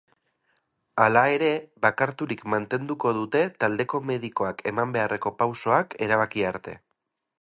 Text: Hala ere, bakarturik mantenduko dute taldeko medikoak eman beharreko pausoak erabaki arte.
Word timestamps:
Hala 1.03 1.21
ere, 1.33 1.49
bakarturik 1.85 2.41
mantenduko 2.53 3.13
dute 3.19 3.43
taldeko 3.65 4.01
medikoak 4.13 4.65
eman 4.73 4.97
beharreko 4.97 5.35
pausoak 5.43 5.97
erabaki 6.07 6.49
arte. 6.55 6.77